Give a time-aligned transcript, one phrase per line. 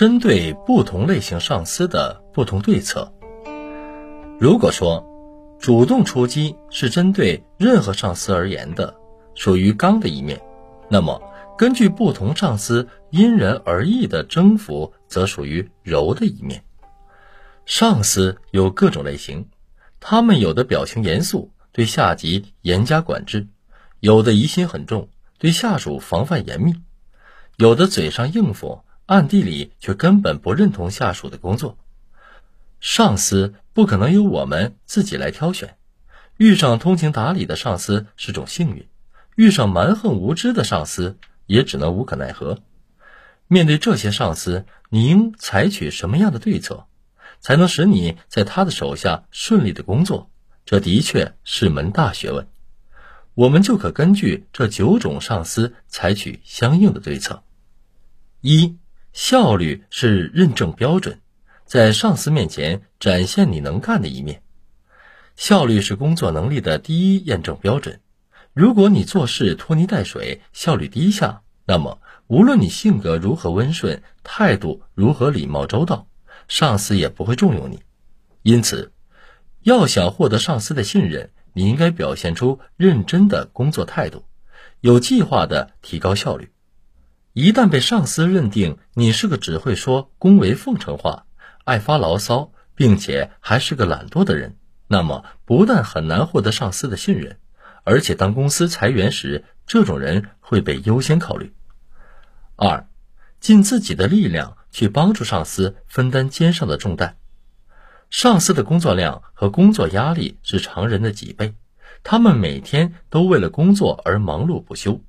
[0.00, 3.12] 针对不同类型上司的不同对策。
[4.38, 5.06] 如果说
[5.58, 8.96] 主动出击是针对任何上司而言的，
[9.34, 10.40] 属于刚的一面，
[10.88, 11.20] 那么
[11.58, 16.64] 根据不同上司因人而异的征服，则属于柔的一面。
[17.66, 19.46] 上司有各种类型，
[20.00, 23.40] 他们有的表情严肃，对下级严加管制；
[24.00, 26.72] 有的疑心很重，对下属防范严密；
[27.58, 28.80] 有的嘴上应付，
[29.10, 31.76] 暗地里却根本不认同下属的工作。
[32.78, 35.76] 上司不可能由我们自己来挑选，
[36.36, 38.86] 遇上通情达理的上司是种幸运，
[39.34, 42.60] 遇上蛮横无知的上司也只能无可奈何。
[43.48, 46.86] 面对这些上司，你应采取什么样的对策，
[47.40, 50.30] 才能使你在他的手下顺利的工作？
[50.64, 52.46] 这的确是门大学问。
[53.34, 57.42] 我们就可根据这九种上司采取相应的对策。
[58.40, 58.76] 一、
[59.12, 61.20] 效率是认证标准。
[61.64, 64.42] 在上司面前展现你能干的一面，
[65.36, 68.00] 效率是工作能力的第一验证标准。
[68.52, 76.08] 如果你做事拖泥带水，效率低下，那么无论你性格如何温顺，态度如何礼貌周到，
[76.48, 77.82] 上司也不会重用你。
[78.42, 78.92] 因此，
[79.62, 84.24] 要想获得上司的信任，你应该表现出认真的工作态度，
[84.80, 86.50] 有计划的提高效率。
[87.32, 91.26] 一旦被上司认定你是个只会说恭维奉承话，
[91.62, 94.56] 爱发牢骚，并且还是个懒惰的人，
[94.88, 97.38] 那么不但很难获得上司的信任，
[97.84, 101.54] 而且当公司裁员时，这种人会被优先考虑。
[102.56, 102.88] 二，
[103.38, 107.16] 尽自己的力量去帮助上司分担肩上的重担。
[108.10, 111.54] 上司的工作量和工作压力是常人的几倍，
[112.02, 115.00] 他们每天都为了工作而忙碌不休，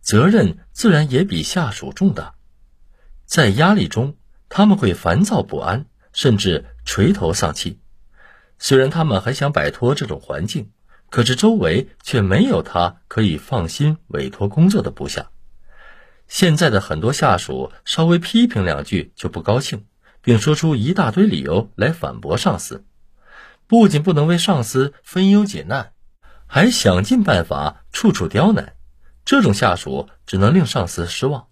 [0.00, 2.34] 责任自然也比下属重大。
[3.26, 4.16] 在压力中。
[4.52, 7.78] 他们会烦躁不安，甚至垂头丧气。
[8.58, 10.72] 虽然他们很想摆脱这种环境，
[11.08, 15.30] 可是周围却没有他可以放心委托工作的部下。
[16.26, 19.86] 现在的很多下属稍微批评两句就不高兴，
[20.20, 22.84] 并说出一大堆理由来反驳上司，
[23.68, 25.92] 不仅不能为上司分忧解难，
[26.48, 28.74] 还想尽办法处处刁难。
[29.30, 31.46] 这种下属只能令上司失望。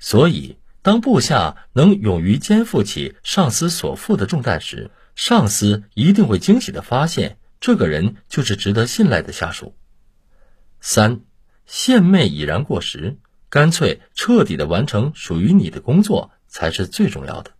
[0.00, 0.58] 所以。
[0.82, 9.74] 当部下能勇于肩负起上司所负的重担时，上司一定会惊喜的发现，这个人就是值得信赖的下属。
[10.82, 11.22] 三，
[11.64, 13.16] 献媚已然过时，
[13.48, 17.52] 干脆彻底的完成属于你的工作才是最重要的。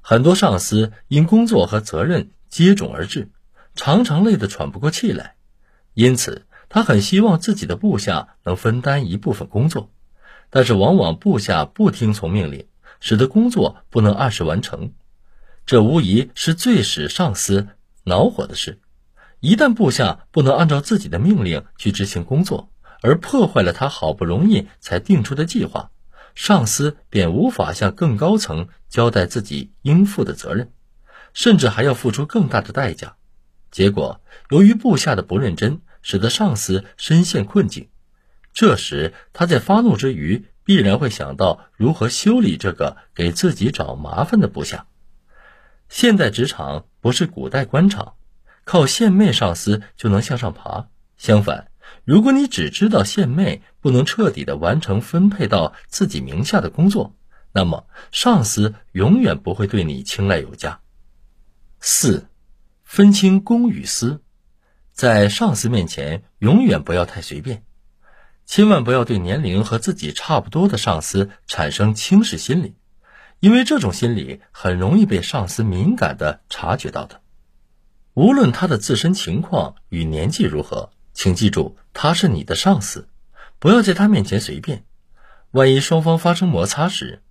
[0.00, 3.28] 很多上司因工作和责任接踵而至，
[3.74, 5.34] 常常累得喘不过气来，
[5.94, 9.90] 因此他很希望自己的部下能分担一部分工作。
[10.48, 12.66] 但是往往部下不听从命令，
[13.00, 14.92] 使得工作不能按时完成，
[15.66, 17.68] 这无疑是最使上司
[18.04, 18.80] 恼火的事。
[19.38, 22.70] 一旦部下不能按照自己的命令去执行工作，
[23.00, 25.90] 而破坏了他好不容易才定出的计划，
[26.34, 30.72] 上司便无法向更高层交代自己应负的责任，
[31.32, 33.14] 甚至还要付出更大的代价。
[33.70, 34.20] 结果，
[34.50, 37.88] 由于部下的不认真，使得上司深陷困境。
[38.52, 44.86] 这时，他在发怒之余，必然会想到如何修理这个给自己找麻烦的部下。
[45.88, 48.14] 现代职场不是古代官场，
[48.64, 50.88] 靠献媚上司就能向上爬。
[51.16, 51.70] 相反，
[52.04, 57.14] 如果你只知道献媚，不能彻底的完成分配到自己名下的工作，
[57.52, 60.80] 那么上司永远不会对你青睐有加。
[61.80, 62.26] 四，
[62.84, 64.22] 分清公与私，
[65.00, 67.62] 在上司面前永远不要太随便。
[68.44, 72.74] 千万不要对年龄和自己差不多的上司产生轻视心理，
[73.38, 77.22] 因为这种心理很容易被上司敏感的察觉到的。
[78.12, 83.08] 无论他的自身情况与年纪如何，请记住他是你的上司，
[83.58, 84.84] 不要在他面前随便。
[85.52, 87.22] 万一双方发生摩擦时，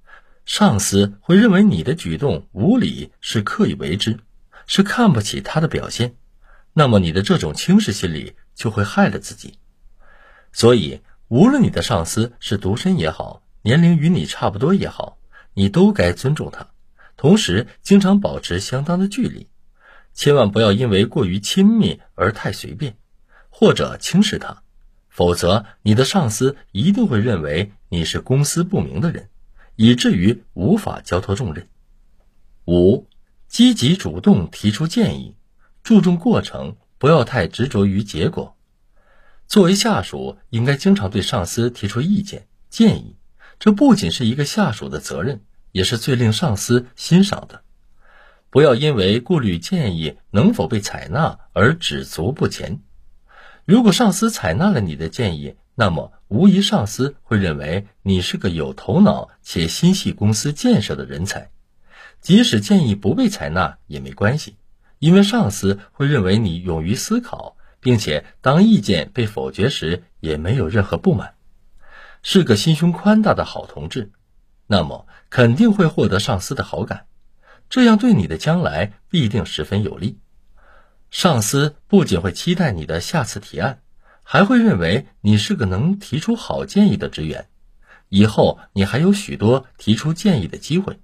[0.43, 4.17] 上司会认为你的举动无理，是刻意为之，
[4.65, 6.15] 是看不起他的表现，
[6.79, 9.59] 那么你的这种轻视心理就会害了自己。
[10.51, 11.01] 所以。
[11.29, 15.19] 无论你的上司是独身也好，年龄与你差不多也好，
[15.53, 16.71] 你都该尊重他，
[17.17, 19.47] 同时经常保持相当的距离，
[20.15, 22.97] 千万不要因为过于亲密而太随便，
[23.51, 24.63] 或者轻视他，
[25.07, 29.29] 否则你的上司一定会认为你是公私不明的人，
[29.75, 31.67] 以至于无法交托重任。
[32.65, 33.05] 五，
[33.47, 35.35] 积极主动提出建议，
[35.83, 38.55] 注重过程，不要太执着于结果。
[39.47, 43.15] 作为下属，应该经常对上司提出意见建议，
[43.57, 45.41] 这不仅是一个下属的责任，
[45.71, 47.61] 也是最令上司欣赏的。
[48.51, 52.81] 不要因为顾虑建议能否被采纳而止足不前。
[53.65, 61.51] 如果上司采纳了你的建议，那么无疑上司会认为你是个有头脑且心系公司建设的人才。
[62.21, 64.55] 即使建议不被采纳也没关系，
[64.99, 71.35] 因为上司会认为你勇于思考，并且当意见被否决时也没有任何不满，
[72.21, 74.11] 是个心胸宽大的好同志。
[74.67, 77.07] 那么肯定会获得上司的好感，
[77.69, 80.19] 这样对你的将来必定十分有利。
[81.09, 83.81] 上司不仅会期待你的下次提案，
[84.21, 87.47] 还会认为你是个能提出好建议的职员，
[88.09, 90.99] 以后你还有许多提出建议的机会，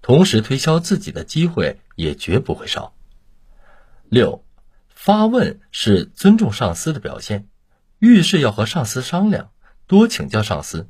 [0.00, 2.94] 同时推销自己的机会也绝不会少。
[4.08, 4.44] 六，
[4.88, 7.48] 发问是尊重上司的表现，
[7.98, 9.50] 遇事要和上司商量，
[9.86, 10.88] 多请教上司。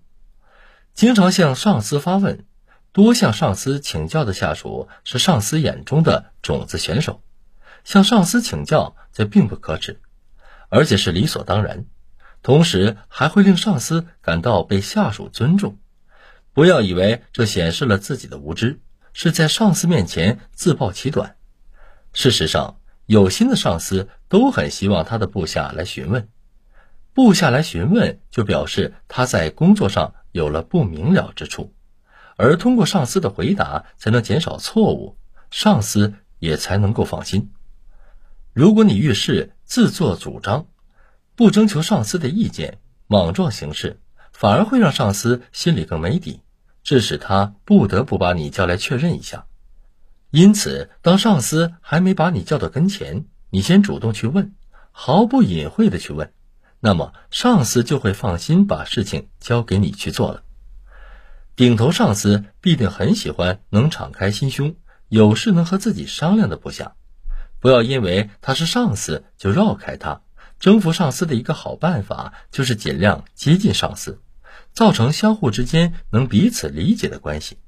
[0.95, 2.45] 经常向上司发问、
[2.93, 7.23] 多向上司请教的下属，是上司眼中的种子选手。
[7.83, 10.01] 向上司请教，这并不可耻，
[10.69, 11.87] 而且是理所当然。
[12.43, 15.79] 同时，还会令上司感到被下属尊重。
[16.53, 18.81] 不要以为这显示了自己的无知，
[19.13, 21.37] 是在上司面前自暴其短。
[22.13, 22.77] 事实上，
[23.07, 26.29] 有心的上司都很希望他的部下来询问。
[27.13, 30.15] 部下来询问，就表示他在工作上。
[30.35, 31.73] 有了不明了之处，
[32.37, 35.17] 而通过上司的回答才能减少错误，
[35.53, 37.53] 上司也才能够放心。
[38.53, 40.67] 如果你遇事自作主张，
[41.37, 44.01] 不征求上司的意见，莽撞行事，
[44.33, 46.41] 反而会让上司心里更没底，
[46.83, 49.47] 致使他不得不把你叫来确认一下。
[50.35, 54.53] 因此，当上司还没把你叫到跟前，你先主动去问，
[54.91, 56.33] 毫不隐晦的去问。
[56.81, 60.43] 那么上司就会放心把事情交给你去做了。
[61.55, 64.75] 顶头上司必定很喜欢能敞开心胸、
[65.09, 66.97] 有事能和自己商量的部下。
[67.61, 70.23] 不要因为他是上司就绕开他。
[70.59, 74.19] 征服上司的一个好办法就是尽量接近上司，
[74.73, 77.59] 造成相互之间能彼此理解的关系。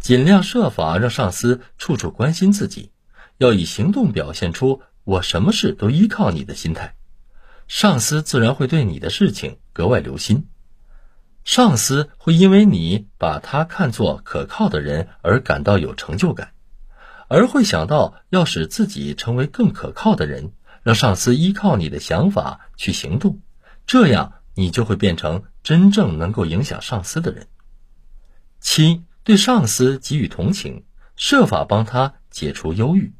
[0.00, 2.90] 尽量设法让上司处处关心自己，
[3.38, 6.96] 要以行动表现出我什么事都依靠你的心态。
[7.68, 10.48] 上司自然会对你的事情格外留心，
[11.44, 16.52] 上司会因为你把他看作可靠的人而感到有成就感，
[17.28, 20.52] 而会想到要使自己成为更可靠的人，
[20.82, 23.40] 让上司依靠你的想法去行动，
[23.86, 27.46] 这样你就会变成真正能够影响上司的人。
[28.58, 30.84] 七，对上司给予同情，
[31.16, 33.12] 设法帮他解除忧郁。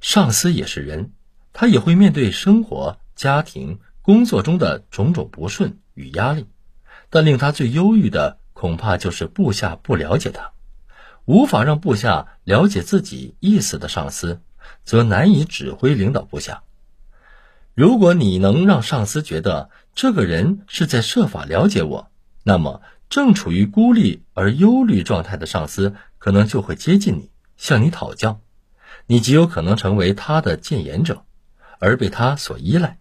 [0.00, 1.12] 上司也是人，
[1.52, 2.98] 他也会面对生活。
[3.14, 6.48] 家庭工作中的种种不顺与压力，
[7.10, 10.52] 但令他最忧郁的恐怕就是部下不了解他，
[11.26, 14.40] 无法让部下了解自己意思的上司，
[14.82, 16.64] 则难以指挥领导部下。
[17.74, 22.10] 如果你能让上司觉得这个人是在设法了解我，
[22.42, 22.80] 那么
[23.12, 28.40] 正处于孤立而忧虑状态的上司可能就会接近你，向你讨教，
[29.04, 31.26] 你极有可能成为他的谏言者，
[31.78, 32.96] 而被他所依赖。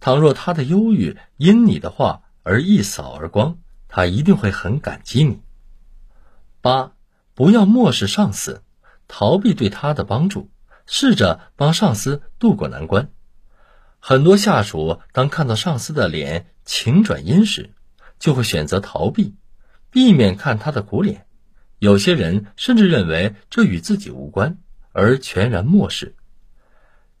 [0.00, 5.40] 倘若他的忧郁因你的话而一扫而光，他一定会很感激你。
[6.60, 6.90] 八，
[7.36, 8.64] 不要漠视上司，
[9.06, 10.50] 逃避对他的帮助，
[10.86, 13.08] 试着帮上司渡过难关。
[14.00, 17.70] 很多下属当看到上司的脸晴转阴时，
[18.20, 19.34] 就会选择逃避，
[19.90, 21.26] 避免看他的苦脸。
[21.80, 24.58] 有些人甚至认为这与自己无关，
[24.92, 26.14] 而全然漠视。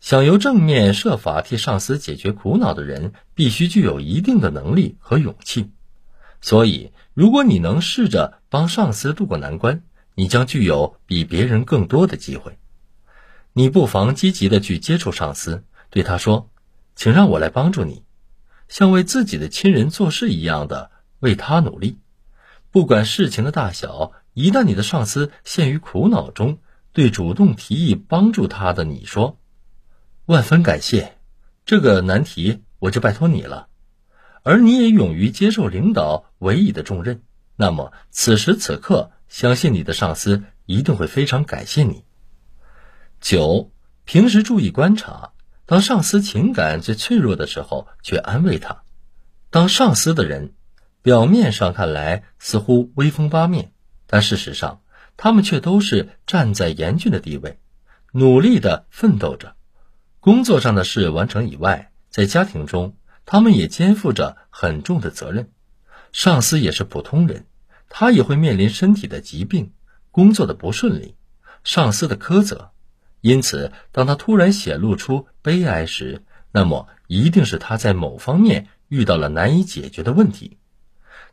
[0.00, 5.70] 想由正面设法替上司解决苦恼的人，必须具有一定的能力和勇气。
[6.40, 9.82] 所以，如果你能试着帮上司渡过难关，
[10.14, 12.58] 你将具有比别人更多的机会。
[13.52, 16.48] 你不妨积极的去接触上司，对他说
[16.96, 18.04] ：“请让我来帮助你，
[18.70, 21.98] 像为自己的亲人做事一样的为他努力。
[22.70, 26.58] 不管事情的大小，一旦你的上司陷于苦恼中，
[26.92, 29.36] 对主动提议帮助他的你说。”
[30.26, 31.18] 万分感谢，
[31.66, 33.66] 这个难题我就拜托你了，
[34.44, 37.22] 而你也勇于接受领导委以的重任，
[37.56, 42.04] 那么此时此刻，相信你的上司一定会非常感谢你。
[43.20, 43.72] 九，
[44.04, 45.32] 平时注意观察，
[45.70, 48.82] 当上司情感最脆弱的时候，去安慰他。
[49.50, 50.52] 当上司的人，
[51.00, 53.70] 表面上看来似乎威风八面，
[54.08, 54.80] 但事实上，
[55.16, 57.60] 他们却都是站在严峻的地位，
[58.10, 59.54] 努力的奋斗着。
[60.18, 65.50] 工作上的事完成以外，在家庭中，他们也肩负着很重的责任。
[66.10, 67.46] 上司也是普通人，
[67.88, 69.72] 他也会面临身体的疾病、
[70.10, 71.14] 工作的不顺利、
[71.62, 72.72] 上司的苛责。
[73.20, 76.22] 因此，当他突然显露出悲哀时，
[76.52, 80.56] 那么一定是他在某方面遇到了难以解决的问题。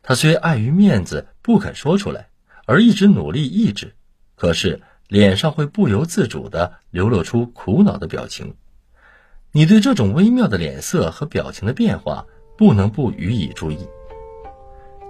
[0.02, 2.28] 他虽碍于面子不肯说出来，
[2.66, 3.94] 而一直努力抑制，
[4.36, 8.54] 可是脸上会不由自主地流露出苦恼的表情。
[9.50, 12.26] 你对这种微妙的脸色和表情的变化，
[12.58, 13.78] 不能不予以注意。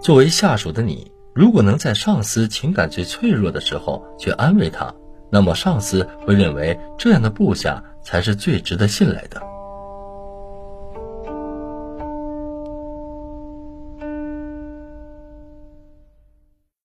[0.01, 4.95] 作为下属的你，如果能在上司情感最脆弱的时候去安慰他，
[5.31, 9.58] 那么上司会认为这样的部下才是最值得信赖的。